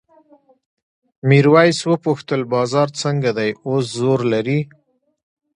[1.27, 4.59] میرويس وپوښتل بازار څنګه دی اوس زور لري؟